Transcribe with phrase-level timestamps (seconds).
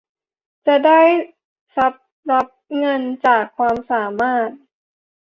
[0.67, 1.01] จะได้
[1.75, 4.49] ทรัพย์รับเงินจากความสามารถ